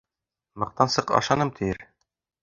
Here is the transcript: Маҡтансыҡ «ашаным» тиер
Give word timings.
Маҡтансыҡ 0.61 1.13
«ашаным» 1.17 1.51
тиер 1.59 1.79